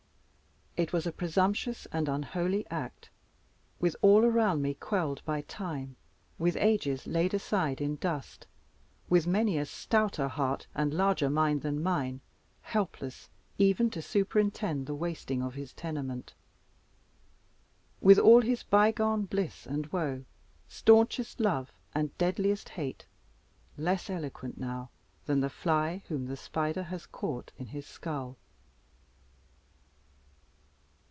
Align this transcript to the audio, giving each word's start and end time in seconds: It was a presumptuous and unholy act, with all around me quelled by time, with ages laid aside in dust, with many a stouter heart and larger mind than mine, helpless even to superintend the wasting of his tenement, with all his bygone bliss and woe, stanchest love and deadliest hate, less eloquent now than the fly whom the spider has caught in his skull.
It 0.77 0.93
was 0.93 1.05
a 1.05 1.11
presumptuous 1.11 1.85
and 1.91 2.07
unholy 2.07 2.65
act, 2.71 3.09
with 3.81 3.93
all 4.01 4.23
around 4.23 4.61
me 4.61 4.73
quelled 4.73 5.21
by 5.25 5.41
time, 5.41 5.97
with 6.39 6.55
ages 6.55 7.05
laid 7.05 7.33
aside 7.33 7.81
in 7.81 7.97
dust, 7.97 8.47
with 9.09 9.27
many 9.27 9.57
a 9.57 9.65
stouter 9.65 10.29
heart 10.29 10.67
and 10.73 10.93
larger 10.93 11.29
mind 11.29 11.61
than 11.61 11.83
mine, 11.83 12.21
helpless 12.61 13.29
even 13.57 13.89
to 13.89 14.01
superintend 14.01 14.87
the 14.87 14.95
wasting 14.95 15.43
of 15.43 15.55
his 15.55 15.73
tenement, 15.73 16.33
with 17.99 18.17
all 18.17 18.39
his 18.41 18.63
bygone 18.63 19.25
bliss 19.25 19.65
and 19.67 19.87
woe, 19.91 20.23
stanchest 20.69 21.41
love 21.41 21.73
and 21.93 22.17
deadliest 22.17 22.69
hate, 22.69 23.05
less 23.77 24.09
eloquent 24.09 24.57
now 24.57 24.89
than 25.25 25.41
the 25.41 25.49
fly 25.49 26.01
whom 26.07 26.27
the 26.27 26.37
spider 26.37 26.83
has 26.83 27.05
caught 27.05 27.51
in 27.57 27.67
his 27.67 27.85
skull. 27.85 28.37